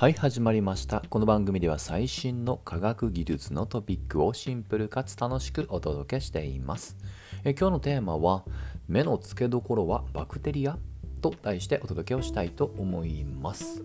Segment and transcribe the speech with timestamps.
[0.00, 1.02] はい始まりました。
[1.10, 6.96] この番組では最新の科学技術のトピックをシンプルかつ楽しくお届けしています。
[7.44, 8.46] え今日のテーマは
[8.88, 10.78] 目の付けどころはバクテリア
[11.20, 13.84] と題してお届けをしたいと思います。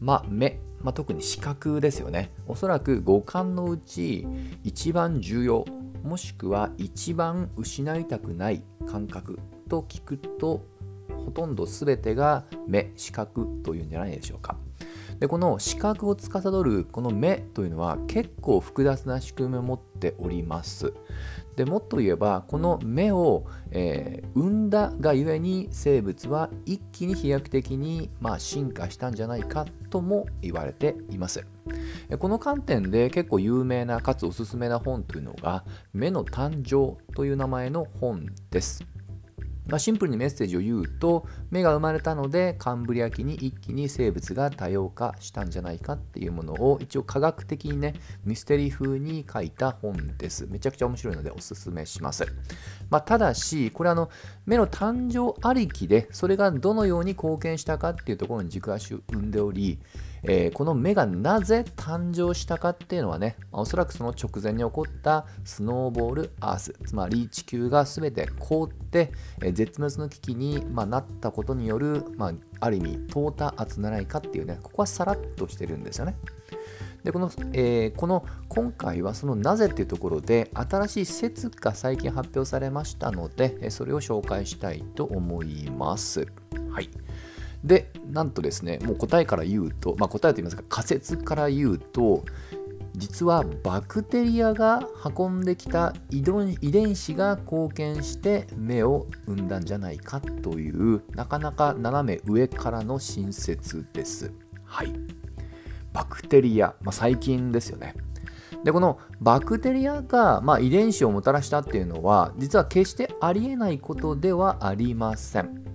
[0.00, 2.30] まあ目、まあ、特に視覚ですよね。
[2.46, 4.26] おそらく五感のうち
[4.64, 5.66] 一番重要
[6.02, 10.64] もしくは一番失いたくない感覚と聞くと
[11.26, 14.56] ほとんど全てが目視覚というんじゃないでしょうか。
[15.20, 20.94] でこの視覚を司るこの目というのは結構複雑な仕組みを持っております。
[21.56, 31.44] でもっと言えばこの目を、えー、生んだがゆえに生物は一気に飛躍的に、まあ、進化したんじゃないかとも言われています。
[32.18, 38.86] この観点で結構有名なかつおすすめな本というのが「目の誕生」という名前の本です。
[39.66, 47.94] まあ、シンプルにメッセージを言うと目が生まれたのでカンブリア紀に一気に生物が多様化したんじゃないかっていうものを一応科学的にね
[48.24, 50.46] ミステリー風に書いた本です。
[50.48, 52.26] めちゃくちゃ面白いのでおすすめします、
[52.90, 54.10] まあ、ただしこれあの
[54.46, 59.78] 目の誕生ありきでそれがどのように貢献したかっていうところに軸足を生んでおり
[60.22, 76.16] えー、この目がなぜ誕生したかっていうのはね、おそらくその直前に起こったスノーボールアース、つまり地球が全て凍って、えー、絶滅の危機に、まあ、なったことによる、まあ、ある意味、淘汰圧ならいかっていうね、ここはさらっとしてるんですよね。
[77.02, 86.26] でこの,、えー、この今回はそのなぜっていうところで新しい説が最近発表されましたのでそれを紹介したいと思います。
[86.70, 86.90] はい。
[87.64, 92.24] で、なんとですね、もう答えから言うと、まあ、答えと言いますか仮説から言うと、
[92.94, 94.82] 実はバクテリアが
[95.16, 104.32] 運んできた遺伝子が貢献して目を生んだんじゃないかというなかなか斜め上からの新説です。
[104.64, 104.92] はい。
[105.92, 107.94] バクテリア、まあ、細菌ですよね。
[108.64, 115.69] でこのバクテリアが、まあ、遺伝子をもたらしたっていうのは実は決してありえないことではありません。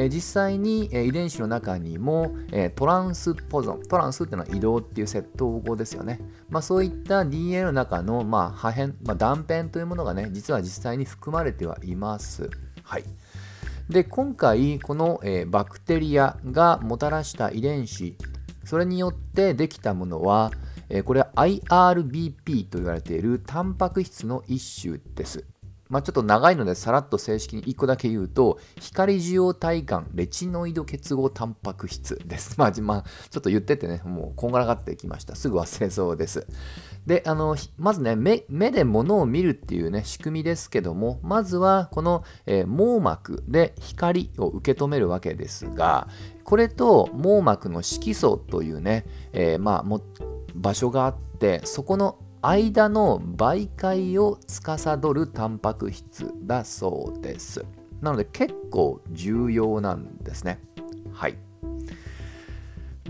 [0.00, 12.48] え実際に、え遺伝子の中にも、えトランスポゾントランスっていうのは移動っていう窃盗語ですよね、まあ、そういった DNA の中の、まあ、破片、まあ、断片というものがね実は実際に含まれてはいます。
[12.84, 13.04] はい。
[13.90, 18.16] で今回この、えバクテリアがもたらした遺伝子
[18.64, 20.52] それによってできたものは、
[20.90, 25.44] えこれは IRBP と言われているタンパク質の一種です。
[25.88, 32.56] まあ、ちょっと長いのでさらっと正式に1個だけ言うと、光受容体感レチノイド結合タンパク質です。
[32.60, 35.34] まあ、ま、ちょっと言っててね、もうこんがらがってきました。
[35.34, 36.46] すぐ忘れそうです。
[37.06, 46.08] で、あの、まずね、目で物を見るっていうね、仕組みですけども、まずはこの、えー、網膜で光を受け止めるわけですが、
[46.44, 50.02] これと網膜の色素というね、えー、まあ、も
[50.54, 57.64] 場所があって、そこの間の媒介を司るタンパク質だそうです。
[58.00, 60.60] なので結構重要なんですね。
[61.12, 61.38] はい。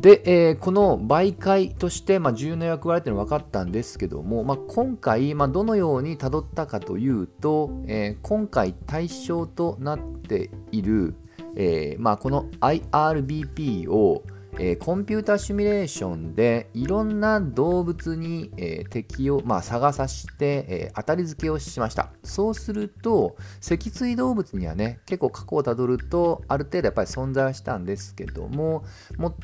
[0.00, 11.16] で、えー、この媒介として、まあ、重要な役割っていうのは分かったんですけども、まあ、今回、まあ、どのようにたどったかというと、えー、今回対象となっている、
[11.56, 14.22] えーまあ、この IRBP を
[14.60, 28.84] えー、コンピュータシミュレーションでいろんな動物に、えー、敵を、まあ、探さして、えー、当たり付けをしましたそうすると脊椎動物にはね結構過去をたどるとある程度やっぱり存在はしたんですけども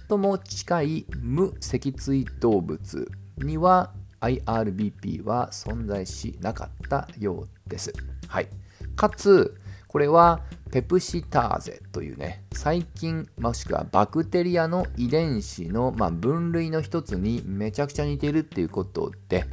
[0.09, 3.09] 最も近い無脊椎動物
[3.39, 7.93] には IRBP は存在しなかったようです。
[8.27, 8.49] はい、
[8.97, 9.61] かつ
[9.95, 10.41] これは
[10.73, 19.45] ペプシターゼというね細菌もしくはバクテリアの遺伝子の、まあ、分類の一つにめちゃくちゃ似ているっていうことで、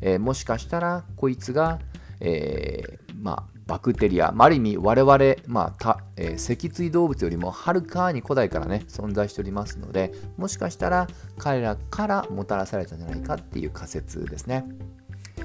[0.00, 1.78] えー、もしかしたらこいつが、
[2.18, 11.06] えー、まあ、バクテリア、まあ、ある意味我々、まあえー、脊椎動物よりもはるかに古代からね存在しておりますのでもしかしたら
[11.38, 14.66] 彼らからもたらされたんじゃないかっていう仮説ですね。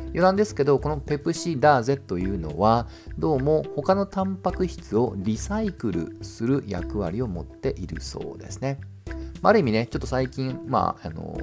[0.09, 2.87] 余談ですけど、このペプシダーゼというのは、
[3.19, 8.79] どうも他のタンパク質をリサイクルする役割を持っているそうですね。
[9.43, 11.37] ある意味ね、ちょっと最近、まあ、あの、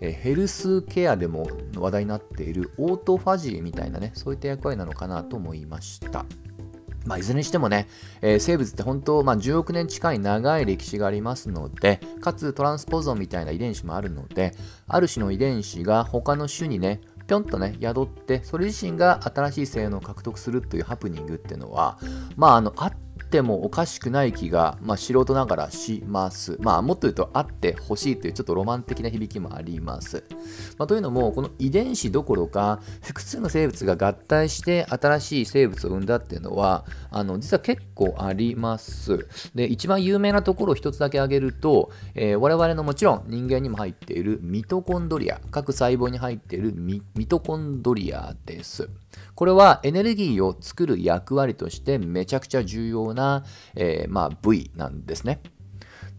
[0.00, 6.24] ヘルスケアでも話題になっているオートファジーみたいなね、そういった役割なのかなと思いました。
[7.06, 7.88] まあ、いずれにしてもね、
[8.20, 14.52] えー、生物って本当、まあ、10億年近い長い歴史がありますので、かつトランスポゾンみたいな遺伝子もあるので、
[14.86, 21.96] ある種の遺伝子が他の種にね、ぴょんとね、宿って、それ自身が新しい性能を獲得するというハプニングっていうのは、
[22.36, 22.92] まあ、あの、あっ
[23.30, 26.56] ってもおかしくない気が、まあ、素人ながらします。
[26.58, 30.24] まあ、もっと言うとあってほしいというちょっとロマン的な響きもあります。
[30.78, 39.28] まあ、というのも、この遺伝子どころか、複数の生物が合体して新しい生物を生んだっていうのは、あの実は結構あります。
[39.54, 48.88] で、一番有名なところを一つだけ挙げると、えー、我々のもちろん人間にも入っているミトコンドリア、各細胞に入っているミトコンドリアです。
[49.34, 55.40] これはエネルギーを作る役割としてめちゃくちゃ重要な、えー、まあ、部位なんですね。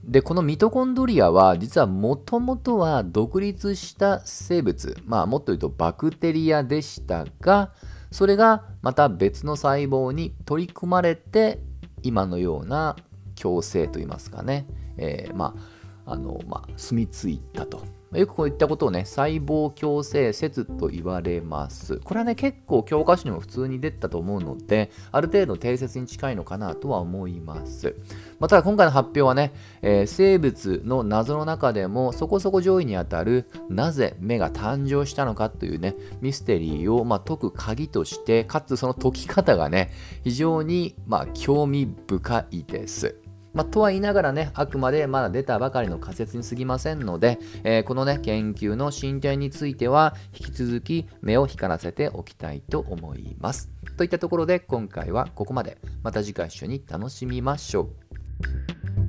[0.04, 7.72] で、このミトコンドリアは実はもともとは独立した生物、まあもっと言うとバクテリアでしたが、
[8.12, 11.60] それがまた別の細胞に取り組まれて
[12.02, 12.96] 今のような
[13.40, 14.66] 共生といいますかね、
[14.98, 17.86] えー、まああのまあ、住み着いたと
[18.20, 21.98] よくこういったことをね、細胞共生説と言われます。
[22.04, 27.96] これはね、結構教科書にも普通に出たと思うので、ある程度定説に近いのかなとは思います。
[28.38, 39.90] まあ、ただ今回の発表はね、えー、生物の謎の中でもそこそこ上位にあたるなぜ目が誕生したのかというね、ミステリーをまあ解く鍵として、かつその解き方がね、
[40.26, 43.16] 非常にまあ興味深いです。
[43.54, 53.70] まあ、とは言いながらね、あくまでまだ出たばかりの仮説に過ぎませんので、えー、このね、研究の進展については、引き続き目を光らせておきたいと思います。
[53.98, 55.78] といったところで、今回はここまで。
[56.04, 59.01] また次回一緒に楽しみましょう。